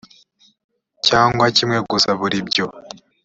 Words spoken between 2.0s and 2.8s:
buri ibyo